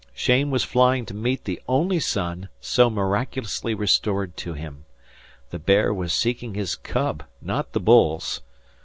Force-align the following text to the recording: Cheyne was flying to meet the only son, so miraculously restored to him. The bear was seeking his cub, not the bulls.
Cheyne 0.15 0.49
was 0.49 0.63
flying 0.63 1.05
to 1.05 1.13
meet 1.13 1.43
the 1.45 1.61
only 1.67 1.99
son, 1.99 2.49
so 2.59 2.89
miraculously 2.89 3.75
restored 3.75 4.35
to 4.37 4.53
him. 4.53 4.85
The 5.51 5.59
bear 5.59 5.93
was 5.93 6.11
seeking 6.11 6.55
his 6.55 6.75
cub, 6.75 7.23
not 7.39 7.73
the 7.73 7.79
bulls. 7.81 8.41